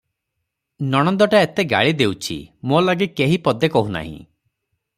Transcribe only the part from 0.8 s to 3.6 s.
ନଣନ୍ଦଟା ଏତେ ଗାଳି ଦେଉଛି, ମୋ ଲାଗି କେହି